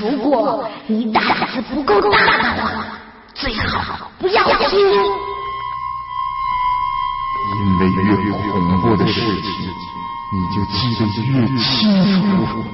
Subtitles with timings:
[0.00, 2.18] 如果你胆子不够大
[2.56, 2.98] 的话，
[3.34, 4.78] 最好不要听。
[7.58, 9.50] 因为越恐怖的事情，
[10.32, 11.62] 你就记得越清
[12.22, 12.64] 楚。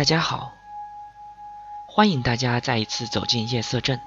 [0.00, 0.54] 大家好，
[1.84, 4.00] 欢迎大家再一次走进夜色镇。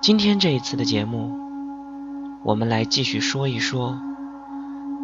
[0.00, 1.38] 今天这一次的节目，
[2.42, 4.00] 我们来继续说一说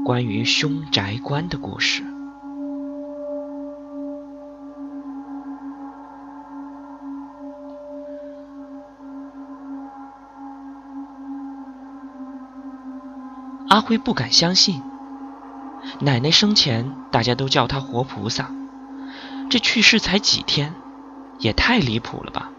[0.07, 2.03] 关于凶宅关的故事。
[13.69, 14.83] 阿辉不敢相信，
[16.01, 18.51] 奶奶生前大家都叫她活菩萨。
[19.51, 20.75] 这去世才几天，
[21.39, 22.51] 也太离谱了吧！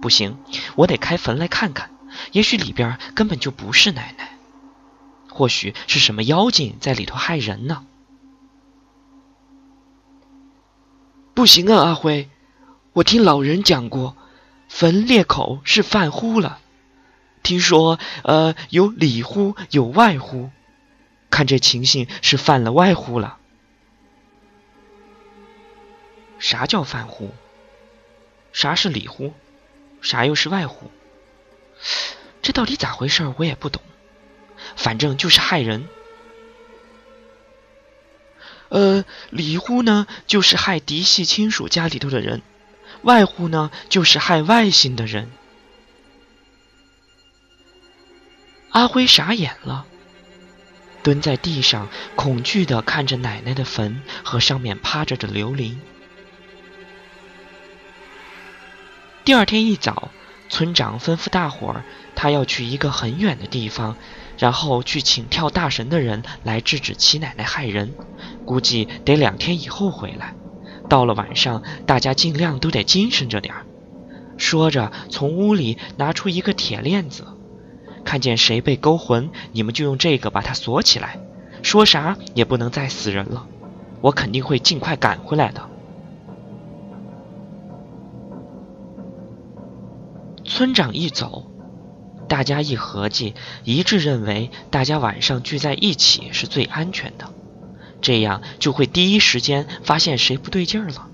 [0.00, 0.36] 不行，
[0.74, 1.90] 我得开坟来看看，
[2.32, 4.36] 也许里边根本就不是奶奶，
[5.28, 7.84] 或许是什么妖精在里头害人呢。
[11.34, 12.28] 不行啊，阿辉，
[12.92, 14.16] 我听老人讲过，
[14.68, 16.58] 坟裂口是犯乎了。
[17.42, 20.50] 听说，呃，有里乎，有外乎，
[21.30, 23.38] 看这情形是犯了外乎了。
[26.42, 27.32] 啥叫饭乎？
[28.52, 29.32] 啥是里乎？
[30.02, 30.90] 啥又是外乎？
[32.42, 33.32] 这到底咋回事？
[33.38, 33.80] 我也不懂。
[34.74, 35.88] 反正就是害人。
[38.70, 42.40] 呃，里乎呢，就是害嫡系亲属家里头的人；
[43.02, 45.30] 外乎呢，就是害外姓的人。
[48.70, 49.86] 阿辉傻眼了，
[51.04, 55.80] 蹲在地上，恐惧的看着奶奶的坟和上面趴着的刘玲。
[59.24, 60.08] 第二天一早，
[60.48, 61.84] 村长吩咐大伙儿，
[62.16, 63.96] 他要去一个很远的地方，
[64.36, 67.94] 然后去请跳大神的人来制止七奶奶害人，
[68.44, 70.34] 估计得两天以后回来。
[70.88, 73.64] 到了晚上，大家尽量都得精神着点儿。
[74.38, 77.24] 说着，从屋里拿出一个铁链子，
[78.04, 81.20] 看见谁被勾魂，你们就用这个把他锁起来，
[81.62, 83.46] 说啥也不能再死人了。
[84.00, 85.68] 我肯定会尽快赶回来的。
[90.44, 91.50] 村长一走，
[92.28, 97.32] 大家一合计，一致认为大家晚上聚在一起是最安全的，
[98.00, 101.08] 这样就会第一时间发现谁不对劲儿了。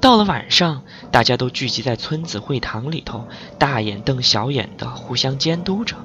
[0.00, 3.28] 到了晚上，大家都聚集在村子会堂里头，
[3.58, 5.96] 大眼瞪小眼的互相监督着，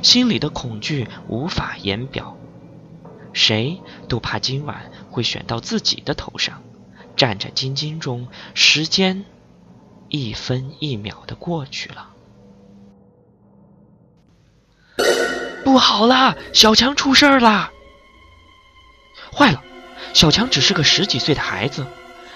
[0.00, 2.36] 心里的恐惧无法言表，
[3.32, 6.62] 谁都怕今晚会选到自己的头上，
[7.16, 9.24] 战战兢兢中，时间。
[10.12, 12.10] 一分一秒的过去了，
[15.64, 16.36] 不好啦！
[16.52, 17.72] 小强出事儿啦！
[19.34, 19.64] 坏了，
[20.12, 21.86] 小强只是个十几岁的孩子，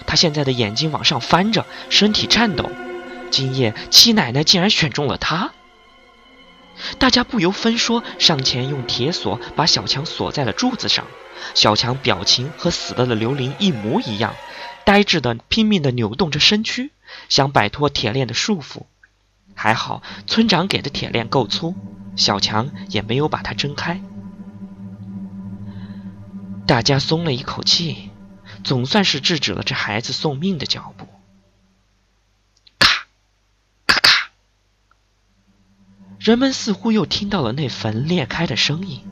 [0.06, 2.70] 他现在的眼睛往上翻着，身体颤抖。
[3.31, 5.53] 今夜七奶奶竟然选中了他，
[6.98, 11.04] 大家不由分说上前用铁锁把小强锁在了柱子上。
[11.53, 14.34] 小强表情和死了的刘玲一模一样，
[14.86, 16.91] 呆滞的拼命的扭动着身躯。
[17.28, 18.82] 想摆脱铁链的束缚，
[19.54, 21.74] 还好村长给的铁链够粗，
[22.16, 24.00] 小强也没有把它挣开。
[26.66, 28.10] 大家松了一口气，
[28.64, 31.06] 总算是制止了这孩子送命的脚步。
[32.78, 33.06] 咔，
[33.86, 34.30] 咔咔，
[36.18, 39.08] 人们似乎又听到了那坟裂开的声音，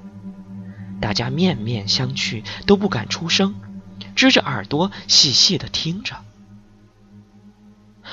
[1.00, 3.54] 大家面面相觑，都不敢出声，
[4.16, 6.24] 支着耳朵细细的听着。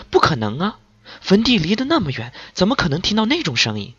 [0.09, 0.79] 不可能啊！
[1.19, 3.95] 坟地离得那么远，怎么可能听到那种声音？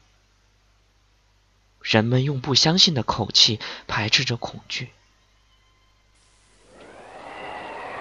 [1.82, 3.58] 人们用不相信的口气
[3.88, 4.90] 排斥着恐惧。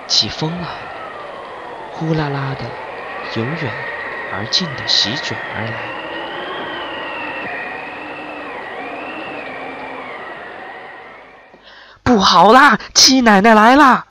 [0.07, 0.69] 起风了，
[1.93, 2.63] 呼啦啦的，
[3.35, 3.73] 由远
[4.33, 6.01] 而近的席卷而来。
[12.03, 12.79] 不好啦！
[12.93, 14.05] 七奶奶来啦！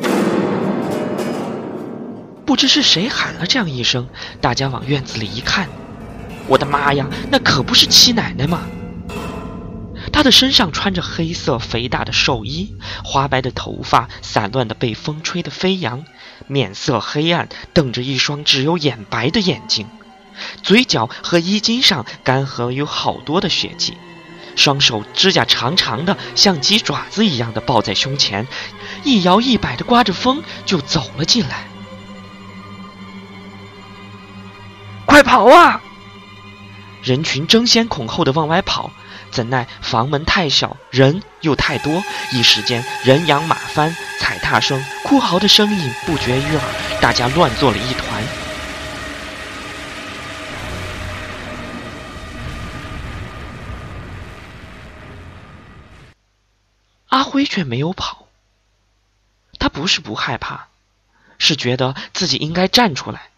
[2.50, 4.08] 不知是谁喊了这样一声，
[4.40, 5.68] 大家往院子里一看，
[6.48, 8.62] 我的妈呀，那可不是七奶奶吗？
[10.12, 12.74] 她的身上穿着黑色肥大的寿衣，
[13.04, 16.04] 花白的头发散乱的被风吹得飞扬，
[16.48, 19.86] 面色黑暗，瞪着一双只有眼白的眼睛，
[20.60, 23.94] 嘴角和衣襟上干涸有好多的血迹，
[24.56, 28.48] 双手指甲长长的，像鸡爪子一样的抱在胸前，
[29.04, 31.69] 一摇一摆的刮着风就走了进来。
[35.20, 35.82] 快跑啊！
[37.02, 38.90] 人群争先恐后的往外跑，
[39.30, 42.02] 怎奈房门太小，人又太多，
[42.32, 46.60] 一时间人仰马翻，踩踏声、哭嚎的声音不绝于耳，
[47.02, 48.24] 大家乱作了一团。
[57.08, 58.26] 阿辉却没有跑，
[59.58, 60.68] 他不是不害怕，
[61.36, 63.28] 是觉得自己应该站出来，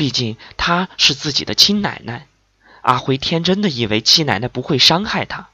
[0.00, 2.26] 毕竟他是自己的亲奶奶。
[2.80, 5.50] 阿辉天真的以为七奶奶不会伤害他，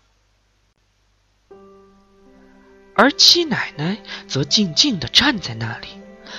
[2.94, 3.98] 而七奶奶
[4.28, 5.88] 则静静的站在那里，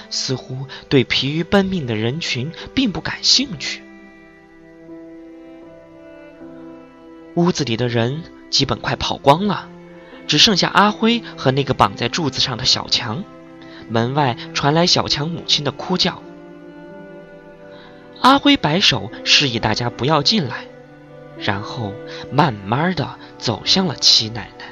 [0.09, 3.83] 似乎对疲于奔命的人群并不感兴趣。
[7.35, 9.67] 屋子里的人基本快跑光了，
[10.27, 13.25] 只剩下阿辉和那个绑在柱子上的小强。
[13.89, 16.23] 门外传来小强母亲的哭叫。
[18.21, 20.65] 阿辉摆手示意大家不要进来。
[21.39, 21.93] 然后
[22.31, 24.65] 慢慢的走向了七奶奶。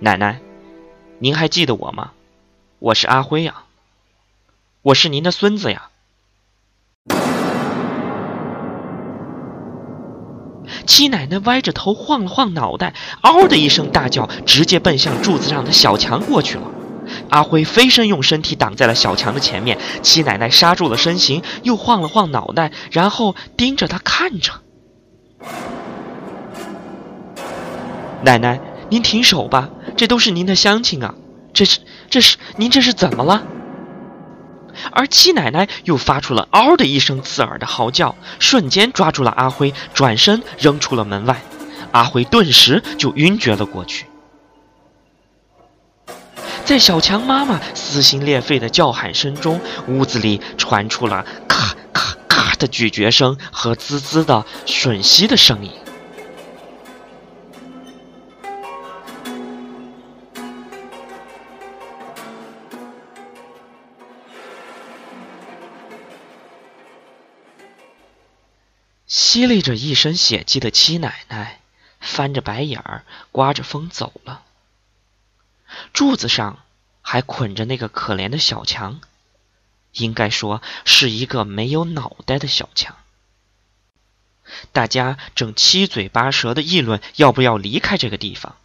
[0.00, 0.40] 奶奶，
[1.20, 2.10] 您还记得我吗？
[2.80, 3.62] 我是阿辉呀，
[4.82, 5.90] 我是您的孙子呀。
[10.86, 16.64] 七奶奶歪着头晃了晃脑袋，嗷的一声大叫，直接奔向柱子上的小强过去了。
[17.30, 24.52] 阿辉飞身用身体挡在了小强的前面，七奶奶刹住了身形，又晃了晃脑袋，然后盯着他看着。
[28.22, 28.60] 奶奶，
[28.90, 31.14] 您停手吧，这都是您的乡亲啊！
[31.54, 31.80] 这是，
[32.10, 33.42] 这是您这是怎么了？
[34.92, 41.40] 而七奶奶又发出了嗷的一声刺耳的嚎叫，瞬间抓住了阿辉，转身扔出了门外。
[41.92, 44.06] 阿辉顿时就晕厥了过去。
[46.70, 55.72] 在小强妈妈撕心裂肺的叫喊声中，屋子里传出了咔咔咔的咀嚼声和滋滋的吮吸的声音。
[69.08, 71.58] 吸了着一身血迹的七奶奶，
[71.98, 73.02] 翻着白眼儿，
[73.32, 74.42] 刮着风走了。
[75.92, 76.58] 柱子上
[77.02, 79.00] 还捆着那个可怜的小强，
[79.92, 82.96] 应该说是一个没有脑袋的小强。
[84.72, 88.56] 大家正七嘴八舌的议论要不要离开这个地方。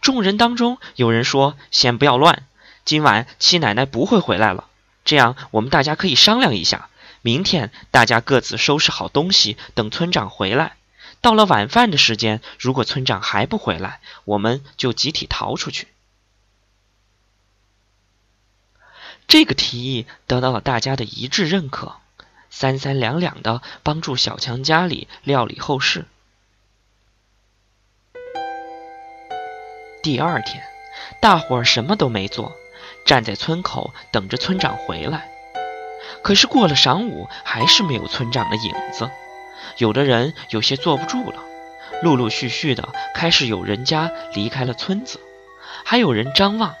[0.00, 2.46] 众人当中有人说：“先不要乱，
[2.84, 4.66] 今晚七奶奶不会回来了。
[5.04, 6.90] 这样我们大家可以商量一下，
[7.22, 10.76] 明天大家各自收拾好东西，等村长回来。”
[11.20, 15.88] 到了晚饭的时间，如果村长还不回来，我们就集体逃出去。
[19.28, 21.96] 这个提议得到了大家的一致认可，
[22.50, 26.06] 三三两两的帮助小强家里料理后事。
[30.02, 30.64] 第二天，
[31.20, 32.56] 大伙儿什么都没做，
[33.04, 35.30] 站在村口等着村长回来。
[36.22, 39.10] 可是过了晌午，还是没有村长的影子。
[39.76, 41.42] 有的人有些坐不住了，
[42.02, 45.20] 陆陆续续的开始有人家离开了村子，
[45.84, 46.74] 还有人张望。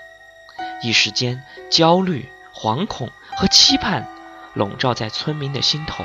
[0.82, 4.06] 一时间，焦虑、惶恐和期盼
[4.54, 6.04] 笼罩在村民的心头。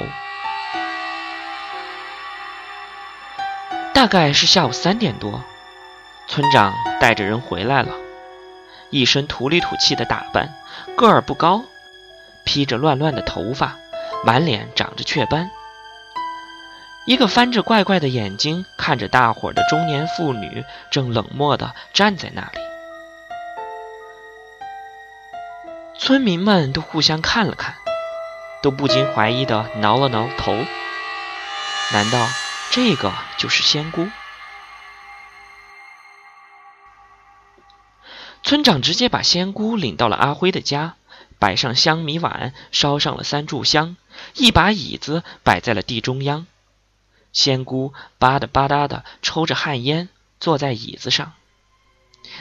[3.93, 5.41] 大概是下午三点多，
[6.27, 7.93] 村长带着人回来了，
[8.89, 10.53] 一身土里土气的打扮，
[10.97, 11.63] 个儿不高，
[12.43, 13.77] 披着乱乱的头发，
[14.25, 15.49] 满脸长着雀斑。
[17.05, 22.59] 一个翻着怪怪的眼睛看着大伙的中年妇女，正冷漠地站在那里。
[25.99, 27.75] 村民们都互相看了看，
[28.63, 30.53] 都不禁怀疑地挠了挠头。
[31.93, 32.27] 难道
[32.71, 34.07] 这个就是仙姑？
[38.41, 40.95] 村长直接把仙姑领到了阿辉的家，
[41.37, 43.95] 摆上香米碗，烧上了三炷香，
[44.33, 46.47] 一把椅子摆在了地中央。
[47.35, 50.07] 仙姑吧嗒吧嗒的抽着旱烟，
[50.39, 51.33] 坐在椅子上。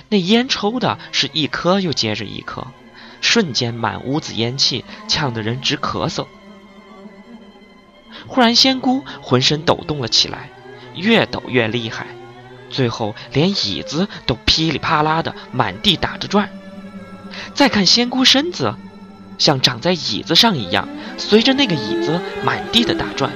[0.08, 2.68] 那烟抽的是一颗又接着一颗，
[3.20, 6.28] 瞬间满屋子烟气，呛得人直咳嗽。
[8.28, 10.50] 忽然，仙姑浑身抖动了起来，
[10.94, 12.06] 越抖越厉害，
[12.70, 16.50] 最后连椅子都噼里啪啦的满地打着转。
[17.52, 18.76] 再看仙姑身子，
[19.38, 23.32] 像长在椅子上一样，随着那个椅子满地的打转。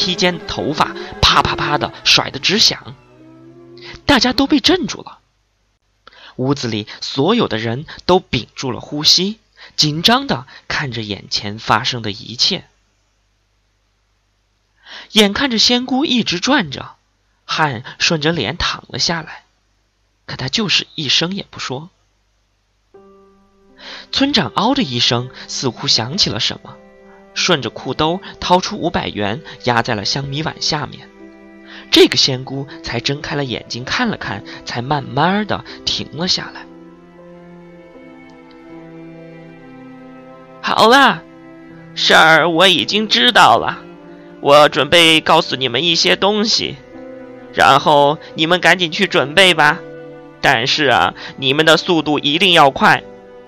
[0.00, 2.96] 披肩头发啪啪啪的甩得直响。
[4.06, 5.18] 大家都被镇住了。
[6.36, 9.38] 屋子里所有的人都屏住了呼吸，
[9.76, 12.66] 紧张的看着眼前发生的一切。
[15.12, 16.94] 眼看着仙姑一直转着，
[17.44, 19.44] 汗顺着脸淌了下来，
[20.24, 21.90] 可他就是一声也不说。
[24.12, 26.78] 村长嗷的一声，似乎想起了什么，
[27.40, 31.08] 顺着裤兜掏出五百元，压在了香米碗下面。
[31.90, 36.60] 这个仙姑才睁开了眼睛，看了看，才慢慢的停了下来。
[40.60, 41.22] 好了，
[41.94, 43.78] 事儿我已经知道了，
[44.42, 46.76] 我准备告诉你们一些东西，
[47.54, 49.80] 然后你们赶紧去准备吧。
[50.42, 53.02] 但是啊，你们的速度一定要快，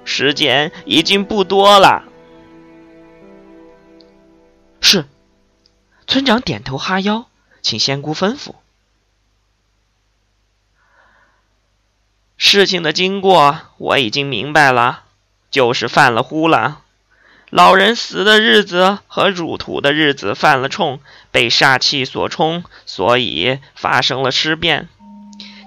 [0.04, 2.04] 时间已经不多了。
[6.06, 7.26] 村长点头哈腰。
[7.62, 8.56] 请仙姑吩咐。
[12.36, 15.04] 事情的经过我已经明白了，
[15.48, 16.80] 就是犯了呼了。
[17.50, 20.98] 老人死的日子和入土的日子犯了冲，
[21.30, 24.88] 被煞气所冲，所以发生了尸变。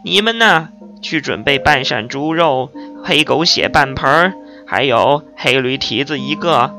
[0.04, 0.68] 你们呢，
[1.02, 2.74] 去准备半扇猪肉、
[3.06, 4.34] 黑狗血半盆儿，
[4.68, 6.76] 还有黑驴蹄子一个。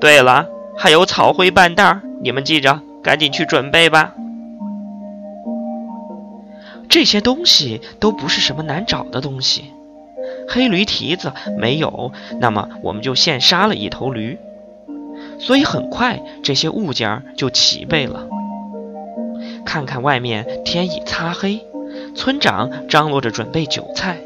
[0.00, 2.80] 对了，还有草灰半袋儿，你们记着。
[3.02, 4.14] 赶紧去准备吧！
[6.88, 9.72] 这些东西都不是什么难找的东西。
[10.48, 14.38] 黑驴蹄子没有，那么我们就现杀了一头驴。
[15.40, 18.28] 所以很快这些物件就齐备了。
[19.64, 21.66] 看看外面天已擦黑，
[22.14, 24.20] 村长张罗着准备酒菜。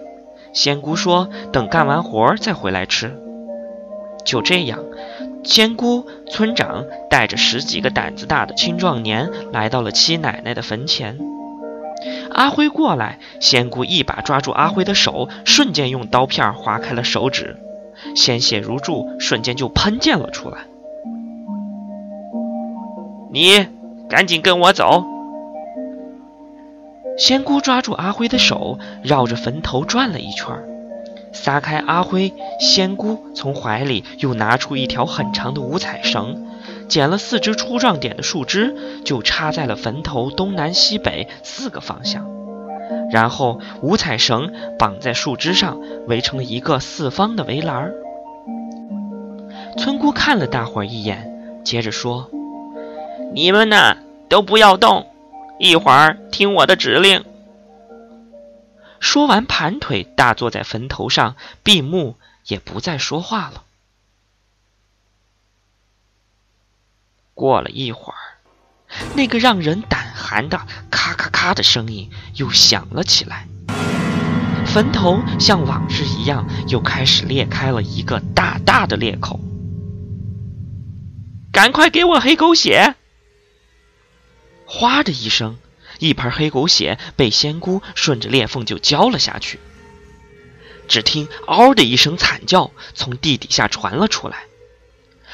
[0.53, 3.17] 仙姑说：“等干完活再回来吃。”
[4.23, 4.81] 就这样。
[5.47, 11.19] 仙姑村长带着十几个胆子大的青壮年来到了七奶奶的坟前。
[12.33, 17.57] 阿辉过来，仙姑一把抓住阿辉的手，瞬间用刀片划开了手指，
[18.17, 20.59] 鲜血如注，瞬间就喷溅了出来。
[23.31, 23.69] 你
[24.09, 25.05] 赶紧跟我走！
[27.17, 30.55] 仙姑抓住阿辉的手，绕着坟头转了一圈。
[31.37, 36.47] 撒开阿辉，仙姑从怀里又拿出一条很长的五彩绳，
[36.88, 38.75] 剪了四只粗壮点的树枝，
[39.05, 42.26] 就插在了坟头东南西北四个方向。
[43.12, 45.78] 然后五彩绳绑在树枝上，
[46.09, 47.93] 围成了一个四方的围栏。
[49.78, 52.31] 村姑看了大伙儿一眼，接着说
[53.35, 55.07] ：“你们呢，都不要动，
[55.59, 57.23] 一会儿听我的指令。”
[59.00, 63.65] 说完，盘腿大坐在坟头上，闭目，也不再说话了。
[67.35, 68.19] 过了一会儿，
[69.15, 73.47] 那个让人胆寒的咔咔咔的声音又响了起来，
[74.67, 79.38] 坟头像往日一样，又开始裂开了一个大大的裂口。
[81.53, 82.95] 赶快给我黑狗血！
[84.67, 85.59] 哗的一声。
[85.99, 89.61] 一盆黑狗血被仙姑顺着裂缝就浇了下去。
[90.88, 94.45] 只听“嗷”的一声惨叫从地底下传了出来，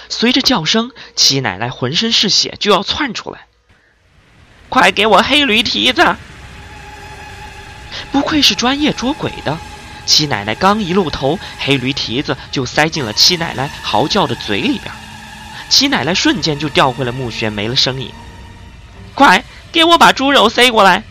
[0.09, 3.47] 随着叫声，七奶奶浑身是血，就要窜出来。
[4.69, 6.16] 快给我黑驴蹄子！
[8.11, 9.59] 不愧是专业捉鬼的，
[10.07, 14.90] 七奶奶刚一露头，黑驴蹄子就塞进了七奶奶嚎叫的嘴里边。
[15.69, 18.11] 七奶奶瞬间就掉回了墓穴，没了声音。
[19.72, 21.02] 给我把猪肉塞过来！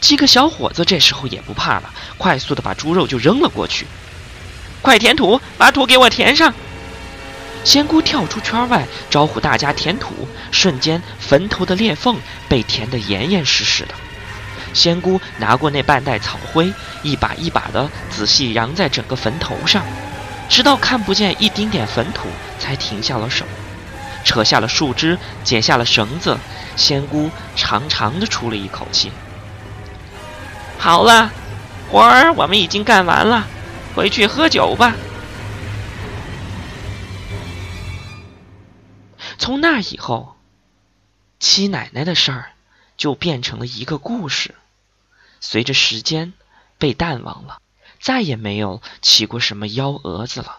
[0.00, 3.86] 几个小伙子这时候也不怕了，快速的把猪肉就扔了过去。
[4.80, 6.54] 快填土，把土给我填上！
[7.64, 10.26] 仙姑跳出圈外，招呼大家填土。
[10.50, 12.16] 瞬间，坟头的裂缝
[12.48, 13.94] 被填得严严实实的。
[14.72, 19.84] 仙姑拿过那半袋草灰，一把一把的仔细扬在整个坟头上，
[20.48, 23.44] 直到看不见一丁点坟土，才停下了手。
[24.24, 26.38] 扯下了树枝，解下了绳子，
[26.76, 29.10] 仙姑长长的出了一口气。
[30.78, 31.32] 好了，
[31.90, 33.46] 活儿我们已经干完了，
[33.94, 34.94] 回去喝酒吧。
[39.38, 40.36] 从那以后，
[41.40, 42.50] 七奶奶的事儿
[42.96, 44.54] 就变成了一个故事，
[45.40, 46.34] 随着时间
[46.76, 47.58] 被淡忘了，
[48.00, 50.58] 再也没有起过什么幺蛾子了。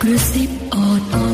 [0.00, 1.29] Gresip on on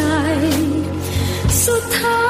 [0.00, 0.06] ใจ
[1.64, 2.29] สุดท้าย